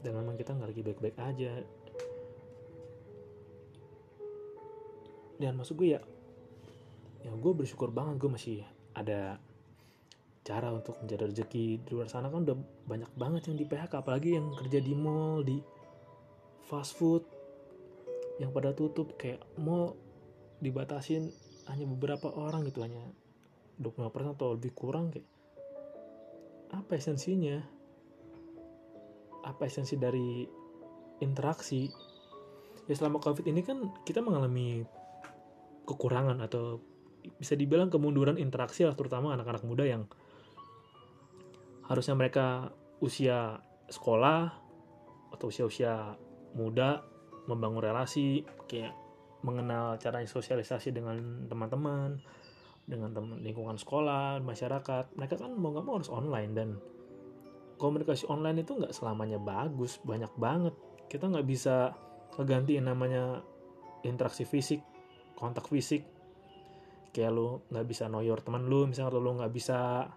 Dan 0.00 0.16
memang 0.16 0.34
kita 0.34 0.56
nggak 0.56 0.70
lagi 0.72 0.82
baik-baik 0.82 1.16
aja. 1.20 1.52
Dan 5.36 5.56
maksud 5.56 5.76
gue 5.76 5.96
ya 5.96 6.00
ya 7.20 7.30
gue 7.36 7.52
bersyukur 7.52 7.92
banget 7.92 8.16
gue 8.16 8.30
masih 8.32 8.56
ada 8.96 9.36
cara 10.40 10.72
untuk 10.72 10.96
mencari 11.04 11.28
rezeki 11.28 11.84
di 11.84 11.90
luar 11.92 12.08
sana. 12.08 12.32
Kan 12.32 12.48
udah 12.48 12.56
banyak 12.88 13.12
banget 13.14 13.52
yang 13.52 13.56
di 13.60 13.68
PHK 13.68 13.92
apalagi 14.00 14.40
yang 14.40 14.56
kerja 14.56 14.80
di 14.80 14.92
mall 14.96 15.44
di 15.44 15.60
fast 16.64 16.96
food 16.96 17.22
yang 18.40 18.56
pada 18.56 18.72
tutup 18.72 19.20
kayak 19.20 19.44
mall 19.60 20.00
dibatasin 20.64 21.28
hanya 21.68 21.84
beberapa 21.84 22.32
orang 22.32 22.64
gitu 22.64 22.80
hanya 22.80 23.04
25% 23.80 24.36
atau 24.36 24.54
lebih 24.54 24.72
kurang 24.76 25.10
kayak 25.10 25.26
apa 26.70 26.94
esensinya? 26.94 27.58
Apa 29.42 29.66
esensi 29.66 29.96
dari 29.96 30.46
interaksi? 31.24 31.88
Ya 32.86 32.94
selama 32.94 33.18
covid 33.18 33.48
ini 33.48 33.64
kan 33.64 33.90
kita 34.04 34.20
mengalami 34.22 34.84
kekurangan 35.88 36.38
atau 36.44 36.78
bisa 37.40 37.58
dibilang 37.58 37.90
kemunduran 37.92 38.38
interaksi 38.40 38.86
lah 38.86 38.96
terutama 38.96 39.34
anak-anak 39.36 39.64
muda 39.66 39.84
yang 39.84 40.08
harusnya 41.84 42.14
mereka 42.14 42.70
usia 43.02 43.60
sekolah 43.90 44.54
atau 45.34 45.50
usia-usia 45.50 46.14
muda 46.54 47.02
membangun 47.50 47.82
relasi 47.82 48.46
kayak 48.70 48.94
mengenal 49.42 49.96
cara 49.98 50.22
sosialisasi 50.22 50.94
dengan 50.94 51.48
teman-teman 51.50 52.20
dengan 52.90 53.14
teman 53.14 53.38
lingkungan 53.38 53.78
sekolah 53.78 54.42
masyarakat. 54.42 55.14
Mereka 55.14 55.38
kan 55.38 55.54
mau 55.54 55.70
nggak 55.70 55.86
mau 55.86 56.02
harus 56.02 56.10
online 56.10 56.52
dan 56.52 56.68
komunikasi 57.78 58.26
online 58.26 58.66
itu 58.66 58.74
nggak 58.74 58.90
selamanya 58.90 59.38
bagus 59.38 60.02
banyak 60.02 60.30
banget. 60.34 60.74
Kita 61.06 61.30
nggak 61.30 61.46
bisa 61.46 61.94
ngegantiin 62.34 62.90
namanya 62.90 63.46
interaksi 64.02 64.42
fisik 64.42 64.82
kontak 65.38 65.70
fisik. 65.70 66.04
Kayak 67.14 67.32
lu 67.32 67.62
nggak 67.70 67.86
bisa 67.86 68.10
noyor 68.10 68.42
teman 68.42 68.66
lu 68.66 68.84
misalnya 68.90 69.16
lu 69.16 69.32
nggak 69.38 69.54
bisa 69.54 70.10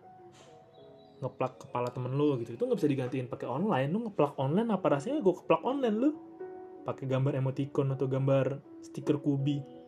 ngeplak 1.24 1.64
kepala 1.64 1.88
temen 1.94 2.12
lu 2.18 2.36
gitu. 2.44 2.58
Itu 2.58 2.68
nggak 2.68 2.80
bisa 2.84 2.90
digantiin 2.92 3.32
pakai 3.32 3.48
online. 3.48 3.88
Lu 3.94 4.10
ngeplak 4.10 4.36
online 4.36 4.74
apa 4.76 5.00
rasanya 5.00 5.24
gue 5.24 5.36
keplak 5.46 5.64
online 5.64 5.96
lu? 5.96 6.10
Pakai 6.84 7.08
gambar 7.08 7.40
emoticon 7.40 7.96
atau 7.96 8.12
gambar 8.12 8.60
stiker 8.84 9.24
kubi 9.24 9.83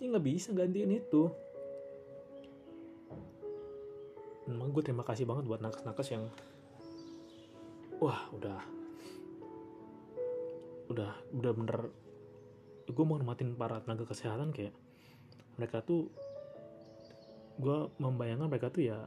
ini 0.00 0.08
nggak 0.08 0.24
bisa 0.24 0.56
gantiin 0.56 0.96
itu. 0.96 1.28
Emang 4.48 4.72
gue 4.72 4.80
terima 4.80 5.04
kasih 5.04 5.28
banget 5.28 5.44
buat 5.44 5.60
nakes-nakes 5.60 6.08
yang 6.08 6.24
wah 8.00 8.24
udah 8.32 8.58
udah 10.88 11.12
udah 11.36 11.52
bener. 11.52 11.78
Gue 12.88 13.04
mau 13.04 13.20
nematin 13.20 13.52
para 13.54 13.84
tenaga 13.84 14.08
kesehatan 14.08 14.56
kayak 14.56 14.72
mereka 15.60 15.84
tuh 15.84 16.08
gue 17.60 17.92
membayangkan 18.00 18.48
mereka 18.48 18.72
tuh 18.72 18.88
ya 18.88 19.04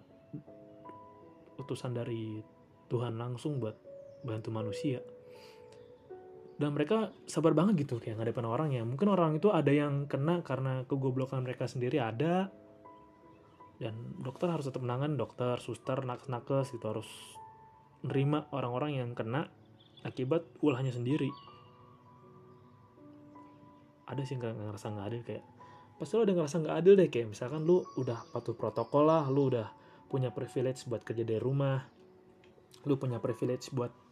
utusan 1.58 1.98
dari 1.98 2.46
Tuhan 2.94 3.18
langsung 3.18 3.58
buat 3.58 3.74
bantu 4.22 4.54
manusia 4.54 5.02
dan 6.62 6.78
mereka 6.78 7.10
sabar 7.26 7.58
banget 7.58 7.88
gitu 7.88 7.98
kayak 7.98 8.22
ngadepin 8.22 8.46
orang 8.46 8.70
ya 8.70 8.86
mungkin 8.86 9.10
orang 9.10 9.42
itu 9.42 9.50
ada 9.50 9.74
yang 9.74 10.06
kena 10.06 10.46
karena 10.46 10.86
kegoblokan 10.86 11.42
mereka 11.42 11.66
sendiri 11.66 11.98
ada. 11.98 12.54
Dan 13.82 14.22
dokter 14.22 14.48
harus 14.48 14.70
tetap 14.70 14.86
menangan 14.86 15.18
dokter 15.18 15.60
suster 15.60 16.06
nakes-nakes 16.06 16.72
gitu 16.72 16.86
harus 16.88 17.10
nerima 18.06 18.46
orang-orang 18.54 19.02
yang 19.02 19.10
kena 19.18 19.50
akibat 20.06 20.46
ulahnya 20.62 20.94
sendiri. 20.94 21.34
Ada 24.08 24.24
sih 24.24 24.38
nggak 24.38 24.56
ngerasa 24.56 24.88
nggak 24.94 25.08
adil 25.10 25.22
kayak 25.26 25.44
pasti 25.98 26.14
lo 26.20 26.22
ada 26.28 26.34
ngerasa 26.36 26.56
nggak 26.64 26.76
adil 26.80 26.94
deh 27.00 27.10
kayak 27.10 27.28
misalkan 27.32 27.62
lu 27.64 27.82
udah 27.96 28.20
patuh 28.30 28.56
protokol 28.56 29.08
lah 29.08 29.24
lu 29.32 29.48
udah 29.48 29.68
punya 30.12 30.30
privilege 30.36 30.86
buat 30.86 31.02
kerja 31.02 31.24
dari 31.24 31.40
rumah 31.40 31.80
lu 32.84 33.00
punya 33.00 33.24
privilege 33.24 33.72
buat 33.72 34.03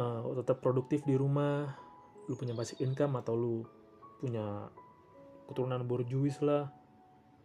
uh, 0.00 0.24
tetap 0.40 0.64
produktif 0.64 1.04
di 1.04 1.14
rumah 1.14 1.68
lu 2.26 2.34
punya 2.38 2.56
basic 2.56 2.80
income 2.80 3.20
atau 3.20 3.36
lu 3.36 3.56
punya 4.22 4.70
keturunan 5.50 5.82
borjuis 5.84 6.38
lah 6.40 6.70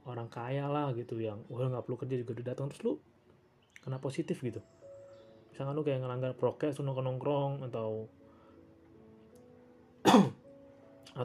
orang 0.06 0.30
kaya 0.30 0.70
lah 0.70 0.94
gitu 0.94 1.18
yang 1.18 1.42
wah 1.50 1.66
nggak 1.66 1.84
perlu 1.84 1.98
kerja 2.00 2.16
juga 2.22 2.32
udah 2.40 2.46
datang. 2.54 2.70
Terus 2.72 2.82
lu 2.86 2.94
kena 3.82 3.98
positif 4.00 4.40
gitu. 4.40 4.62
Misalkan 5.50 5.74
lu 5.74 5.84
kayak 5.84 6.06
ngelanggar 6.06 6.32
prokes 6.38 6.78
lu 6.80 6.86
nongkrong 6.86 7.08
nongkrong 7.10 7.54
atau 7.68 7.90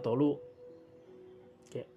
atau 0.00 0.12
lu 0.16 0.30
kayak 1.68 1.88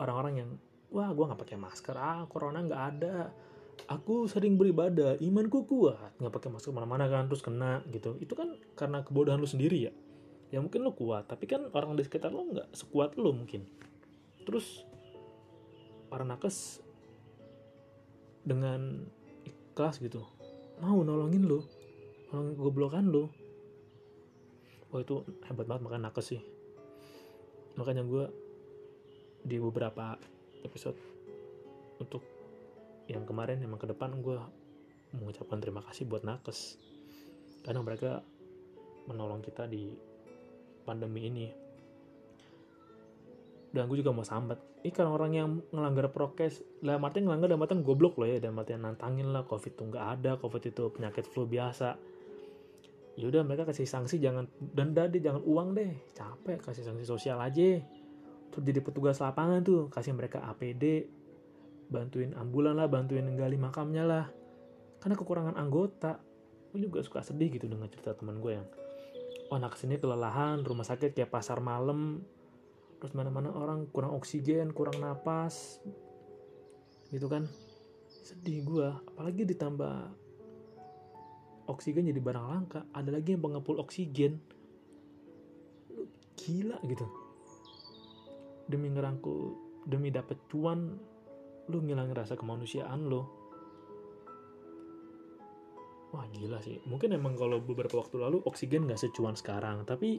orang-orang 0.00 0.34
yang 0.40 0.50
wah 0.90 1.12
gue 1.12 1.24
nggak 1.28 1.40
pakai 1.44 1.58
masker 1.60 1.96
ah 1.98 2.24
corona 2.26 2.64
nggak 2.64 2.82
ada 2.96 3.16
aku 3.86 4.26
sering 4.26 4.58
beribadah 4.60 5.16
imanku 5.22 5.64
kuat. 5.64 6.16
Nggak 6.18 6.34
pakai 6.36 6.48
masker 6.52 6.72
mana-mana 6.74 7.06
kan 7.06 7.30
terus 7.30 7.40
kena 7.40 7.80
gitu. 7.88 8.18
Itu 8.20 8.34
kan 8.34 8.58
karena 8.76 9.06
kebodohan 9.06 9.40
lu 9.40 9.48
sendiri 9.48 9.88
ya. 9.88 9.92
Ya 10.50 10.58
mungkin 10.58 10.82
lu 10.82 10.92
kuat 10.92 11.30
tapi 11.30 11.46
kan 11.46 11.70
orang 11.70 11.94
di 11.94 12.02
sekitar 12.02 12.34
lu 12.34 12.50
nggak 12.50 12.74
sekuat 12.74 13.14
lu 13.16 13.30
mungkin. 13.32 13.64
Terus 14.44 14.84
para 16.10 16.26
nakes 16.26 16.82
dengan 18.42 19.06
ikhlas 19.46 20.02
gitu 20.02 20.26
mau 20.80 21.04
nolongin 21.04 21.44
lu 21.46 21.62
nolongin 22.32 22.56
goblokan 22.58 23.04
lu. 23.06 23.30
Wah 24.90 25.00
itu 25.06 25.22
hebat 25.46 25.70
banget 25.70 25.82
makan 25.86 26.02
nakes 26.10 26.34
sih. 26.34 26.42
Makanya 27.78 28.02
gue 28.02 28.26
di 29.46 29.56
beberapa 29.56 30.18
episode 30.66 30.98
untuk 32.00 32.24
yang 33.10 33.26
kemarin 33.26 33.58
emang 33.58 33.82
ke 33.82 33.90
depan 33.90 34.22
gue 34.22 34.38
mengucapkan 35.18 35.58
terima 35.58 35.82
kasih 35.82 36.06
buat 36.06 36.22
nakes. 36.22 36.78
Karena 37.66 37.82
mereka 37.82 38.22
menolong 39.10 39.42
kita 39.42 39.66
di 39.66 39.90
pandemi 40.86 41.26
ini. 41.26 41.46
Dan 43.70 43.86
gue 43.86 43.98
juga 44.02 44.14
mau 44.14 44.26
sambat. 44.26 44.58
Ini 44.82 44.90
kan 44.90 45.06
orang 45.10 45.32
yang 45.34 45.48
ngelanggar 45.70 46.10
prokes. 46.10 46.62
Lah 46.86 46.98
mati 46.98 47.22
ngelanggar 47.22 47.50
dan 47.50 47.58
mati 47.58 47.74
goblok 47.82 48.18
loh 48.18 48.26
ya. 48.30 48.38
Dan 48.38 48.54
mati 48.54 48.74
nantangin 48.74 49.30
lah 49.30 49.46
covid 49.46 49.74
itu 49.74 49.82
nggak 49.90 50.06
ada 50.18 50.30
covid 50.38 50.62
itu 50.70 50.90
penyakit 50.90 51.26
flu 51.26 51.46
biasa. 51.46 51.98
Ya 53.18 53.26
udah 53.26 53.42
mereka 53.44 53.68
kasih 53.68 53.84
sanksi 53.84 54.22
jangan 54.22 54.48
denda 54.58 55.10
deh 55.10 55.22
jangan 55.22 55.42
uang 55.42 55.74
deh. 55.74 55.90
Capek 56.14 56.62
kasih 56.62 56.86
sanksi 56.86 57.04
sosial 57.06 57.38
aja. 57.42 57.82
Terus 58.50 58.62
jadi 58.66 58.80
petugas 58.82 59.22
lapangan 59.22 59.62
tuh 59.62 59.86
kasih 59.90 60.14
mereka 60.18 60.42
APD 60.42 61.06
bantuin 61.90 62.32
ambulan 62.38 62.78
lah 62.78 62.86
bantuin 62.86 63.26
gali 63.34 63.58
makamnya 63.58 64.06
lah. 64.06 64.26
Karena 65.02 65.18
kekurangan 65.18 65.58
anggota. 65.58 66.22
Gue 66.70 66.86
juga 66.86 67.02
suka 67.02 67.26
sedih 67.26 67.50
gitu 67.50 67.66
dengan 67.66 67.90
cerita 67.90 68.14
teman 68.14 68.38
gue 68.38 68.54
yang 68.54 68.66
oh 69.50 69.58
anak 69.58 69.74
sini 69.74 69.98
kelelahan 69.98 70.62
rumah 70.62 70.86
sakit 70.86 71.12
kayak 71.12 71.34
pasar 71.34 71.58
malam. 71.58 72.22
Terus 73.02 73.12
mana-mana 73.18 73.50
orang 73.50 73.90
kurang 73.90 74.14
oksigen 74.14 74.70
kurang 74.70 75.02
napas. 75.02 75.82
Gitu 77.10 77.26
kan. 77.26 77.50
Sedih 78.22 78.62
gue 78.62 78.86
apalagi 78.86 79.42
ditambah 79.42 80.14
oksigen 81.66 82.06
jadi 82.10 82.18
barang 82.22 82.46
langka 82.46 82.86
ada 82.94 83.10
lagi 83.10 83.34
yang 83.34 83.42
pengepul 83.42 83.82
oksigen. 83.82 84.38
Gila 86.38 86.78
gitu. 86.86 87.06
Demi 88.70 88.94
ngerangkul 88.94 89.70
demi 89.88 90.12
dapet 90.12 90.36
cuan 90.52 91.00
lu 91.68 91.84
ngilangin 91.84 92.16
rasa 92.16 92.38
kemanusiaan 92.38 93.04
lo 93.10 93.40
wah 96.10 96.26
gila 96.34 96.58
sih. 96.62 96.78
Mungkin 96.86 97.14
emang 97.14 97.38
kalau 97.38 97.62
beberapa 97.62 98.02
waktu 98.02 98.18
lalu 98.18 98.42
oksigen 98.46 98.86
nggak 98.86 98.98
secuan 98.98 99.38
sekarang 99.38 99.86
tapi 99.86 100.18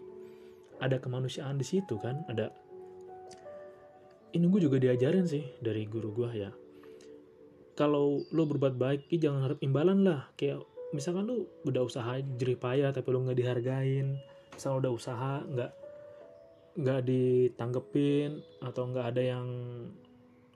ada 0.80 0.98
kemanusiaan 0.98 1.60
di 1.60 1.66
situ 1.68 2.00
kan 2.00 2.24
ada. 2.32 2.50
Ini 4.32 4.48
gue 4.48 4.62
juga 4.64 4.80
diajarin 4.80 5.28
sih 5.28 5.44
dari 5.60 5.84
guru 5.86 6.16
gue 6.16 6.30
ya. 6.32 6.52
Kalau 7.76 8.24
lo 8.32 8.44
berbuat 8.48 8.76
baik 8.80 9.12
ya 9.12 9.30
jangan 9.30 9.52
harap 9.52 9.60
imbalan 9.60 10.08
lah. 10.08 10.32
Kayak 10.40 10.64
misalkan 10.96 11.28
lo 11.28 11.44
udah 11.68 11.84
usaha 11.84 12.16
jerih 12.40 12.56
payah 12.56 12.96
tapi 12.96 13.12
lo 13.12 13.28
nggak 13.28 13.40
dihargain. 13.40 14.16
Misal 14.56 14.80
udah 14.80 14.92
usaha 14.96 15.44
nggak 15.44 15.72
nggak 16.72 17.02
ditanggepin 17.04 18.40
atau 18.64 18.88
nggak 18.88 19.06
ada 19.12 19.22
yang 19.22 19.48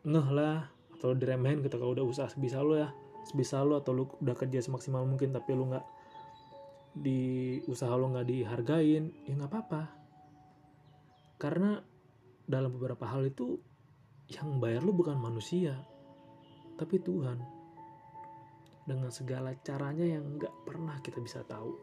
ngeh 0.07 0.29
lah 0.31 0.74
atau 0.95 1.11
diremehin 1.11 1.59
ketika 1.59 1.83
udah 1.83 2.07
usaha 2.07 2.31
sebisa 2.31 2.63
lo 2.63 2.79
ya. 2.79 2.89
Sebisa 3.27 3.61
lo 3.67 3.77
atau 3.77 3.91
lo 3.91 4.03
udah 4.23 4.35
kerja 4.37 4.63
semaksimal 4.63 5.03
mungkin 5.03 5.35
tapi 5.35 5.51
lo 5.51 5.67
nggak 5.75 5.85
di 6.95 7.59
usaha 7.67 7.91
lo 7.99 8.07
nggak 8.15 8.27
dihargain 8.31 9.11
ya 9.27 9.33
nggak 9.35 9.51
apa-apa. 9.51 9.83
Karena 11.35 11.75
dalam 12.47 12.71
beberapa 12.71 13.03
hal 13.09 13.27
itu 13.27 13.59
yang 14.31 14.57
bayar 14.63 14.81
lu 14.81 14.95
bukan 14.95 15.19
manusia 15.19 15.75
tapi 16.79 17.03
Tuhan. 17.03 17.39
Dengan 18.85 19.09
segala 19.09 19.49
caranya 19.65 20.05
yang 20.05 20.37
nggak 20.37 20.53
pernah 20.63 21.01
kita 21.01 21.17
bisa 21.17 21.41
tahu. 21.43 21.73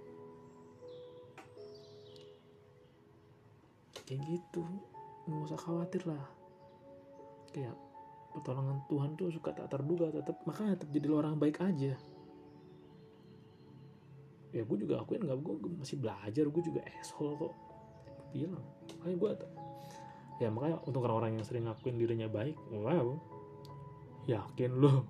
Kayak 4.07 4.23
gitu. 4.23 4.63
Nggak 5.27 5.51
usah 5.51 5.61
khawatir 5.61 6.03
lah. 6.07 6.25
Kayak 7.51 7.75
pertolongan 8.33 8.83
Tuhan 8.89 9.15
tuh 9.15 9.29
suka 9.31 9.53
tak 9.53 9.69
terduga 9.69 10.09
tetap 10.09 10.41
makanya 10.49 10.81
tetap 10.81 10.91
jadi 10.91 11.09
orang 11.13 11.37
baik 11.37 11.61
aja. 11.61 11.95
Ya 14.53 14.63
gue 14.65 14.79
juga 14.81 15.01
akuin 15.01 15.25
nggak 15.25 15.39
gue 15.41 15.55
masih 15.81 15.97
belajar 16.01 16.45
gue 16.45 16.63
juga 16.65 16.81
asshole 17.01 17.37
kok. 17.37 17.53
Bilang 18.33 18.65
makanya 18.99 19.17
gue 19.17 19.31
ya 20.43 20.51
makanya 20.51 20.83
untuk 20.91 21.07
orang-orang 21.07 21.39
yang 21.39 21.47
sering 21.47 21.71
ngakuin 21.71 22.03
dirinya 22.03 22.27
baik 22.27 22.59
wow 22.75 23.15
yakin 24.27 24.75
lo 24.75 25.07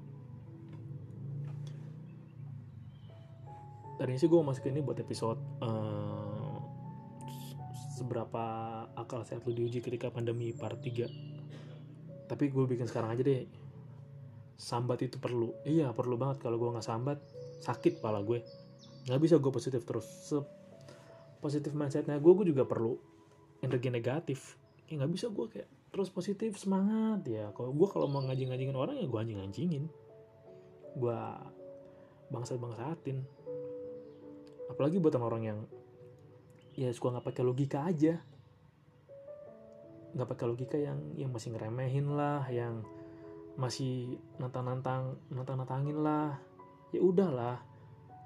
tadinya 3.96 4.20
sih 4.20 4.28
gue 4.28 4.40
masuk 4.44 4.68
ini 4.68 4.84
buat 4.84 5.00
episode 5.00 5.40
uh, 5.64 6.60
seberapa 7.96 8.44
akal 8.92 9.24
sehat 9.24 9.46
lu 9.48 9.56
diuji 9.56 9.80
ketika 9.80 10.12
pandemi 10.12 10.52
part 10.52 10.76
3 10.84 11.08
tapi 12.32 12.48
gue 12.48 12.64
bikin 12.64 12.88
sekarang 12.88 13.12
aja 13.12 13.20
deh. 13.20 13.44
Sambat 14.56 15.04
itu 15.04 15.20
perlu. 15.20 15.52
Iya 15.68 15.92
perlu 15.92 16.16
banget 16.16 16.40
kalau 16.40 16.56
gue 16.56 16.72
nggak 16.72 16.86
sambat. 16.88 17.20
Sakit 17.60 18.00
pala 18.00 18.24
gue. 18.24 18.40
Nggak 19.04 19.20
bisa 19.20 19.36
gue 19.36 19.52
positif 19.52 19.84
terus. 19.84 20.08
Se 20.08 20.40
positif 21.44 21.76
mindsetnya 21.76 22.16
gue 22.16 22.32
gue 22.32 22.56
juga 22.56 22.64
perlu 22.64 22.96
energi 23.60 23.92
negatif. 23.92 24.56
Ya 24.88 25.04
nggak 25.04 25.12
bisa 25.12 25.28
gue 25.28 25.46
kayak 25.52 25.68
terus 25.92 26.08
positif 26.08 26.56
semangat. 26.56 27.20
Ya 27.28 27.52
kalau 27.52 27.76
gue 27.76 27.88
kalau 27.92 28.08
mau 28.08 28.24
ngajing 28.24 28.48
ngajingin 28.48 28.78
orang 28.80 28.96
ya 28.96 29.04
gue 29.04 29.20
anjing 29.20 29.40
anjingin 29.44 29.84
gue 30.96 31.18
bangsat 32.28 32.60
bangsatin 32.60 33.24
apalagi 34.68 34.96
buat 35.00 35.16
orang 35.20 35.42
yang 35.44 35.58
ya 36.72 36.88
suka 36.92 37.16
nggak 37.16 37.26
pakai 37.32 37.42
logika 37.44 37.84
aja 37.84 38.20
nggak 40.12 40.28
pakai 40.28 40.44
logika 40.48 40.76
yang 40.76 40.98
yang 41.16 41.30
masih 41.32 41.56
ngeremehin 41.56 42.12
lah 42.12 42.44
yang 42.52 42.84
masih 43.56 44.16
nantang 44.40 44.64
nantang 44.64 45.02
nantang 45.28 45.56
nantangin 45.60 45.98
lah. 46.00 46.36
Ya 46.92 47.00
udahlah. 47.00 47.60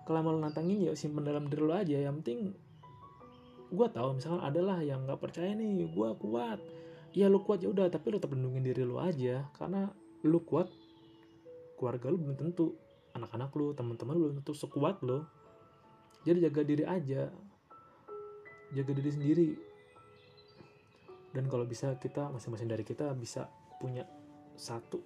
Kalau 0.06 0.22
mau 0.22 0.34
nantangin 0.38 0.86
ya 0.86 0.92
simpen 0.94 1.26
dalam 1.26 1.50
diri 1.50 1.62
lo 1.62 1.74
aja. 1.74 1.98
Yang 1.98 2.14
penting 2.22 2.40
gue 3.66 3.86
tahu 3.90 4.22
misalkan 4.22 4.42
adalah 4.46 4.78
yang 4.82 5.02
nggak 5.02 5.18
percaya 5.18 5.54
nih 5.54 5.86
gue 5.90 6.08
kuat. 6.22 6.58
Ya 7.14 7.26
lu 7.26 7.42
kuat 7.42 7.62
ya 7.62 7.70
udah 7.70 7.90
tapi 7.90 8.14
lu 8.14 8.18
tetap 8.18 8.34
lindungin 8.34 8.62
diri 8.62 8.82
lu 8.86 8.98
aja. 9.02 9.46
Karena 9.54 9.90
lu 10.22 10.42
kuat 10.42 10.70
keluarga 11.78 12.10
lu 12.10 12.18
belum 12.22 12.38
tentu 12.38 12.74
anak-anak 13.14 13.50
lu 13.54 13.72
teman-teman 13.74 14.14
lu 14.14 14.28
tentu 14.36 14.52
sekuat 14.52 15.00
lo 15.00 15.26
jadi 16.26 16.50
jaga 16.50 16.60
diri 16.66 16.82
aja. 16.82 17.30
Jaga 18.74 18.90
diri 18.98 19.10
sendiri 19.14 19.48
dan 21.36 21.52
kalau 21.52 21.68
bisa 21.68 21.92
kita 22.00 22.32
masing-masing 22.32 22.64
dari 22.64 22.80
kita 22.80 23.12
bisa 23.12 23.52
punya 23.76 24.08
satu. 24.56 25.04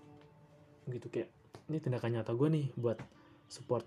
Gitu 0.87 1.11
kayak 1.11 1.27
ini 1.67 1.83
tindakan 1.83 2.23
nyata 2.23 2.31
gue 2.39 2.47
nih 2.47 2.67
buat 2.79 3.03
support 3.51 3.83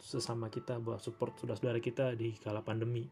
sesama 0.00 0.48
kita 0.48 0.80
buat 0.80 1.00
support 1.00 1.36
saudara-saudara 1.40 1.80
kita 1.80 2.12
di 2.12 2.36
kala 2.36 2.60
pandemi. 2.60 3.08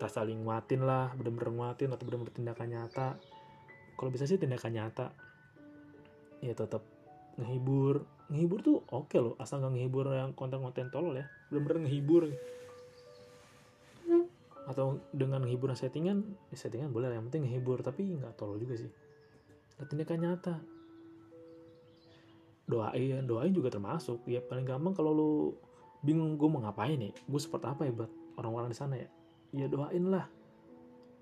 Kita 0.00 0.08
saling 0.08 0.48
nguatin 0.48 0.80
lah 0.80 1.12
bener-bener 1.12 1.52
nguatin 1.52 1.92
atau 1.92 2.04
bener-bener 2.08 2.32
tindakan 2.32 2.68
nyata. 2.72 3.20
Kalau 4.00 4.08
bisa 4.08 4.24
sih 4.24 4.40
tindakan 4.40 4.72
nyata 4.80 5.12
ya 6.40 6.56
tetap 6.56 6.80
ngehibur. 7.36 8.08
Ngehibur 8.32 8.64
tuh 8.64 8.80
oke 8.88 9.12
okay 9.12 9.20
loh 9.20 9.36
asal 9.36 9.60
nggak 9.60 9.76
ngehibur 9.76 10.08
yang 10.08 10.32
konten-konten 10.32 10.88
tolol 10.88 11.20
ya. 11.20 11.28
Bener-bener 11.52 11.84
ngehibur 11.84 12.32
atau 14.64 14.96
dengan 15.12 15.44
hiburan 15.44 15.76
settingan 15.76 16.24
ya 16.48 16.56
settingan 16.56 16.88
boleh 16.88 17.12
yang 17.12 17.28
penting 17.28 17.44
ngehibur 17.44 17.84
tapi 17.84 18.16
nggak 18.16 18.32
tolol 18.40 18.56
juga 18.56 18.80
sih. 18.80 18.90
Nah, 19.76 19.84
tindakan 19.84 20.18
nyata. 20.24 20.54
Doain 22.64 23.28
doain 23.28 23.52
juga 23.52 23.68
termasuk. 23.68 24.24
Ya 24.24 24.40
paling 24.40 24.64
gampang 24.64 24.96
kalau 24.96 25.12
lu 25.12 25.32
bingung 26.04 26.36
gue 26.40 26.48
mau 26.48 26.60
ngapain 26.60 27.00
nih 27.00 27.12
gue 27.12 27.40
seperti 27.40 27.64
apa 27.64 27.88
ya 27.88 27.92
buat 27.92 28.10
orang-orang 28.40 28.68
di 28.72 28.78
sana 28.78 28.94
ya? 28.96 29.08
Ya 29.52 29.66
doain 29.68 30.08
lah. 30.08 30.24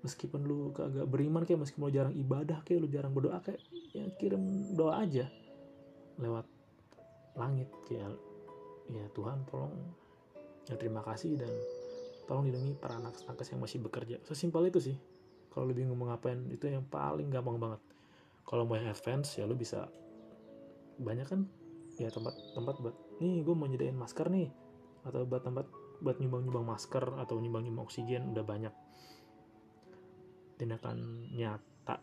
Meskipun 0.03 0.43
lu 0.43 0.71
kagak 0.75 1.07
beriman 1.07 1.43
kayak 1.43 1.67
meskipun 1.67 1.91
lu 1.91 1.93
jarang 1.95 2.15
ibadah 2.15 2.59
kayak 2.63 2.79
lu 2.83 2.87
jarang 2.91 3.11
berdoa 3.11 3.43
kayak 3.43 3.59
ya 3.91 4.07
kirim 4.15 4.71
doa 4.75 5.03
aja. 5.03 5.27
Lewat 6.15 6.47
langit 7.35 7.67
kayak 7.91 8.15
ya 8.87 9.03
Tuhan 9.11 9.43
tolong. 9.51 9.75
Ya 10.71 10.79
terima 10.79 11.03
kasih 11.03 11.35
dan 11.35 11.51
tolong 12.25 12.47
lindungi 12.47 12.75
para 12.79 12.97
anak 12.97 13.19
nakes 13.27 13.51
yang 13.51 13.61
masih 13.61 13.79
bekerja. 13.83 14.19
Sesimpel 14.23 14.71
itu 14.71 14.79
sih. 14.79 14.97
Kalau 15.53 15.69
lu 15.69 15.73
bingung 15.77 15.99
mau 15.99 16.09
itu 16.49 16.65
yang 16.65 16.85
paling 16.89 17.29
gampang 17.29 17.61
banget. 17.61 17.81
Kalau 18.43 18.65
mau 18.65 18.73
yang 18.73 18.89
advance 18.89 19.37
ya 19.37 19.45
lu 19.45 19.53
bisa 19.53 19.85
banyak 20.97 21.27
kan? 21.29 21.45
Ya 22.01 22.09
tempat 22.09 22.33
tempat 22.57 22.81
buat 22.81 22.95
nih 23.21 23.45
gue 23.45 23.53
mau 23.53 23.69
nyediain 23.69 23.93
masker 23.93 24.33
nih. 24.33 24.49
Atau 25.05 25.29
buat 25.29 25.45
tempat 25.45 25.69
buat 26.01 26.17
nyumbang 26.17 26.49
nyumbang 26.49 26.65
masker 26.67 27.05
atau 27.21 27.37
nyumbang 27.37 27.69
nyumbang 27.69 27.85
oksigen 27.85 28.33
udah 28.33 28.43
banyak. 28.43 28.73
Tindakan 30.57 31.29
nyata 31.37 32.01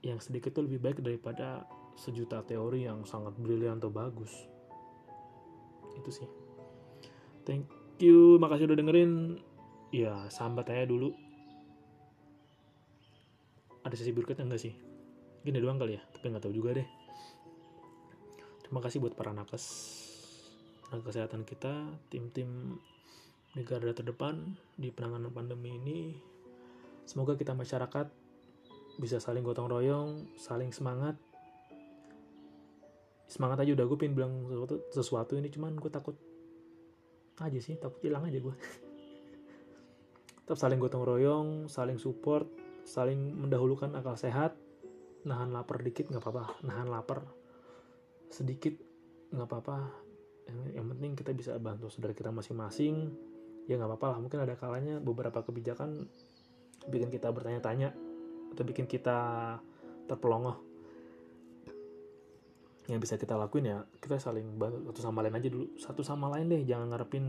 yang 0.00 0.22
sedikit 0.22 0.56
tuh 0.56 0.64
lebih 0.64 0.80
baik 0.80 0.98
daripada 1.04 1.68
sejuta 1.98 2.40
teori 2.46 2.86
yang 2.86 3.04
sangat 3.04 3.34
brilian 3.36 3.82
atau 3.82 3.90
bagus. 3.90 4.30
Itu 5.98 6.08
sih. 6.08 6.28
Thank 7.44 7.68
you 7.98 8.38
makasih 8.38 8.70
udah 8.70 8.78
dengerin 8.78 9.42
ya 9.94 10.28
sambat 10.28 10.68
aja 10.72 10.84
dulu. 10.84 11.12
Ada 13.84 13.94
sesi 13.96 14.12
berikutnya 14.12 14.44
enggak 14.44 14.62
sih? 14.68 14.74
Gini 15.44 15.58
doang 15.62 15.80
kali 15.80 15.96
ya 15.96 16.02
tapi 16.12 16.28
nggak 16.28 16.44
tahu 16.44 16.54
juga 16.54 16.76
deh. 16.76 16.88
Terima 18.64 18.84
kasih 18.84 19.00
buat 19.00 19.16
para 19.16 19.32
nakes. 19.32 19.64
Tenaga 20.84 21.08
kesehatan 21.08 21.44
kita 21.48 21.88
tim-tim 22.12 22.76
di 23.56 23.64
garda 23.64 23.96
terdepan 23.96 24.56
di 24.76 24.92
penanganan 24.92 25.32
pandemi 25.32 25.80
ini. 25.80 26.00
Semoga 27.08 27.32
kita 27.36 27.56
masyarakat 27.56 28.12
bisa 29.00 29.22
saling 29.22 29.40
gotong 29.40 29.72
royong 29.72 30.28
saling 30.36 30.68
semangat. 30.74 31.16
Semangat 33.28 33.64
aja 33.64 33.72
udah 33.72 33.84
gue 33.88 33.98
pengen 34.00 34.16
bilang 34.16 34.34
sesuatu, 34.48 34.74
sesuatu 34.92 35.32
ini 35.36 35.48
cuman 35.52 35.76
gue 35.76 35.92
takut 35.92 36.16
aja 37.38 37.60
sih 37.62 37.78
takut 37.78 38.02
hilang 38.02 38.26
aja 38.26 38.40
gue 38.40 38.50
tetap 40.48 40.64
saling 40.64 40.80
gotong 40.80 41.04
royong 41.04 41.68
saling 41.68 42.00
support 42.00 42.48
saling 42.88 43.36
mendahulukan 43.36 43.92
akal 43.92 44.16
sehat. 44.16 44.56
Nahan 45.28 45.52
lapar 45.52 45.84
dikit 45.84 46.08
nggak 46.08 46.24
apa-apa. 46.24 46.64
Nahan 46.64 46.88
lapar 46.88 47.20
sedikit 48.32 48.72
nggak 49.28 49.44
apa-apa. 49.44 49.92
Yang, 50.48 50.60
yang 50.72 50.86
penting 50.96 51.10
kita 51.12 51.36
bisa 51.36 51.52
bantu 51.60 51.92
saudara 51.92 52.16
kita 52.16 52.32
masing-masing. 52.32 53.12
Ya 53.68 53.76
nggak 53.76 53.92
apa-apa 53.92 54.16
lah 54.16 54.18
mungkin 54.24 54.40
ada 54.40 54.56
kalanya 54.56 54.96
beberapa 55.04 55.44
kebijakan 55.44 56.08
bikin 56.88 57.12
kita 57.12 57.28
bertanya-tanya 57.28 57.92
atau 58.56 58.64
bikin 58.64 58.88
kita 58.88 59.60
terpelongoh 60.08 60.56
yang 62.88 62.96
bisa 62.96 63.20
kita 63.20 63.36
lakuin 63.36 63.68
ya 63.68 63.84
kita 64.00 64.16
saling 64.16 64.56
bantu 64.56 64.88
satu 64.88 65.00
sama 65.04 65.20
lain 65.20 65.36
aja 65.36 65.48
dulu. 65.52 65.66
Satu 65.76 66.00
sama 66.00 66.32
lain 66.32 66.48
deh 66.48 66.64
jangan 66.64 66.88
ngarepin 66.88 67.26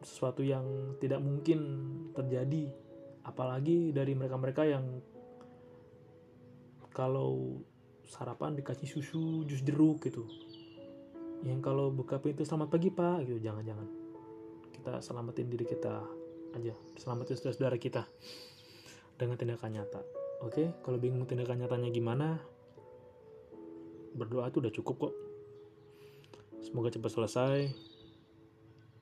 sesuatu 0.00 0.40
yang 0.40 0.96
tidak 1.00 1.20
mungkin 1.20 1.60
terjadi. 2.16 2.72
Apalagi 3.24 3.92
dari 3.92 4.16
mereka-mereka 4.16 4.64
yang 4.64 4.84
kalau 6.90 7.62
sarapan 8.08 8.58
dikasih 8.58 8.88
susu 8.88 9.46
jus 9.46 9.62
jeruk 9.62 10.02
gitu. 10.02 10.26
Yang 11.46 11.60
kalau 11.64 11.88
buka 11.94 12.20
pintu 12.20 12.44
selamat 12.44 12.68
pagi 12.68 12.90
pak 12.92 13.28
gitu. 13.28 13.38
Jangan-jangan. 13.40 13.88
Kita 14.74 14.92
selamatin 15.04 15.46
diri 15.48 15.64
kita 15.68 16.02
aja. 16.56 16.74
Selamatin 16.98 17.36
saudara-saudara 17.38 17.76
kita 17.78 18.02
dengan 19.20 19.36
tindakan 19.36 19.70
nyata. 19.76 20.00
Oke 20.40 20.72
kalau 20.80 20.96
bingung 20.96 21.28
tindakan 21.28 21.60
nyatanya 21.60 21.92
gimana 21.92 22.40
berdoa 24.16 24.48
itu 24.48 24.58
udah 24.64 24.72
cukup 24.72 24.96
kok. 25.08 25.14
Semoga 26.64 26.92
cepat 26.92 27.12
selesai 27.12 27.89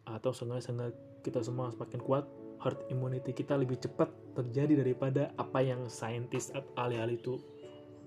atau 0.08 0.32
seenggaknya 0.32 0.94
kita 1.20 1.44
semua 1.44 1.68
semakin 1.68 2.00
kuat 2.00 2.24
herd 2.58 2.78
immunity 2.90 3.30
kita 3.36 3.54
lebih 3.54 3.78
cepat 3.78 4.10
terjadi 4.34 4.82
daripada 4.82 5.30
apa 5.38 5.62
yang 5.62 5.86
saintis 5.86 6.50
ahli-ahli 6.74 7.20
itu 7.20 7.38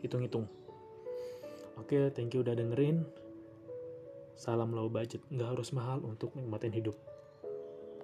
hitung-hitung. 0.04 0.50
Oke 1.80 2.12
thank 2.12 2.34
you 2.34 2.42
udah 2.42 2.58
dengerin. 2.58 3.06
Salam 4.36 4.74
low 4.74 4.90
budget 4.90 5.22
nggak 5.30 5.54
harus 5.54 5.70
mahal 5.72 6.02
untuk 6.02 6.34
nikmatin 6.34 6.74
hidup 6.74 6.98